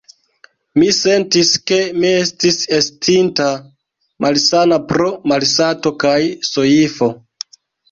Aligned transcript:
Mi 0.77 0.85
sentis, 0.99 1.51
ke 1.71 1.77
mi 2.03 2.13
estis 2.21 2.57
estinta 2.79 3.51
malsana 4.27 4.81
pro 4.95 5.13
malsato 5.35 5.95
kaj 6.07 6.19
soifo. 6.51 7.15